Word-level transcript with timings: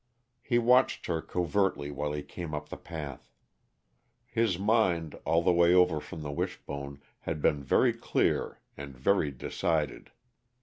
He 0.41 0.57
watched 0.57 1.05
her 1.05 1.21
covertly 1.21 1.91
while 1.91 2.11
he 2.11 2.23
came 2.23 2.55
up 2.55 2.69
the 2.69 2.75
path. 2.75 3.31
His 4.25 4.57
mind, 4.57 5.13
all 5.25 5.43
the 5.43 5.53
way 5.53 5.75
over 5.75 5.99
from 5.99 6.23
the 6.23 6.31
Wishbone, 6.31 6.99
had 7.19 7.39
been 7.39 7.63
very 7.63 7.93
clear 7.93 8.59
and 8.75 8.97
very 8.97 9.29
decided. 9.29 10.09